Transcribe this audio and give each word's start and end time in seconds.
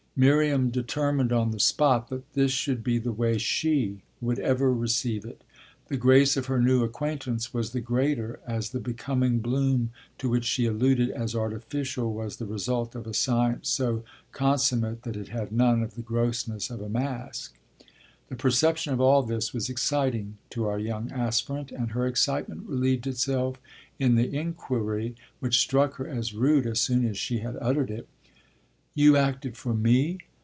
Miriam 0.13 0.69
determined 0.71 1.31
on 1.31 1.49
the 1.51 1.59
spot 1.59 2.09
that 2.09 2.33
this 2.33 2.51
should 2.51 2.83
be 2.83 2.97
the 2.99 3.13
way 3.13 3.37
she 3.37 4.01
would 4.19 4.39
ever 4.39 4.71
receive 4.71 5.23
it. 5.23 5.41
The 5.87 5.95
grace 5.95 6.35
of 6.35 6.47
her 6.47 6.61
new 6.61 6.83
acquaintance 6.83 7.53
was 7.53 7.71
the 7.71 7.79
greater 7.79 8.39
as 8.45 8.69
the 8.69 8.81
becoming 8.81 9.39
bloom 9.39 9.91
to 10.17 10.27
which 10.29 10.43
she 10.43 10.65
alluded 10.65 11.09
as 11.11 11.33
artificial 11.33 12.13
was 12.13 12.37
the 12.37 12.45
result 12.45 12.93
of 12.93 13.07
a 13.07 13.13
science 13.13 13.69
so 13.69 14.03
consummate 14.33 15.03
that 15.03 15.15
it 15.17 15.29
had 15.29 15.53
none 15.53 15.81
of 15.81 15.95
the 15.95 16.01
grossness 16.03 16.69
of 16.69 16.81
a 16.81 16.89
mask. 16.89 17.57
The 18.27 18.35
perception 18.35 18.93
of 18.93 18.99
all 18.99 19.23
this 19.23 19.53
was 19.53 19.69
exciting 19.69 20.37
to 20.49 20.67
our 20.67 20.77
young 20.77 21.09
aspirant, 21.11 21.71
and 21.71 21.91
her 21.91 22.05
excitement 22.05 22.67
relieved 22.67 23.07
itself 23.07 23.61
in 23.97 24.15
the 24.15 24.29
inquiry, 24.37 25.15
which 25.39 25.57
struck 25.59 25.95
her 25.95 26.07
as 26.07 26.33
rude 26.33 26.67
as 26.67 26.81
soon 26.81 27.07
as 27.07 27.17
she 27.17 27.39
had 27.39 27.57
uttered 27.61 27.89
it: 27.89 28.09
"You 28.93 29.15
acted 29.15 29.55
for 29.55 29.73
'me'? 29.73 30.17